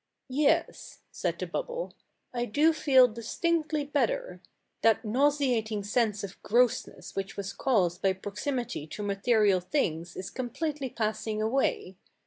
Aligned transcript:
"Yes," 0.31 1.01
said 1.11 1.37
the 1.37 1.45
bubble, 1.45 1.93
"I 2.33 2.45
do 2.45 2.73
feel 2.73 3.07
distinctly 3.07 3.83
better. 3.85 4.41
That 4.81 5.05
nauseating 5.05 5.83
sense 5.83 6.23
of 6.23 6.41
grossness 6.41 7.15
which 7.15 7.37
was 7.37 7.53
caused 7.53 8.01
by 8.01 8.13
proximity 8.13 8.87
to 8.87 9.03
material 9.03 9.59
things 9.59 10.15
is 10.15 10.31
completely 10.31 10.89
passing 10.89 11.39
away. 11.39 11.97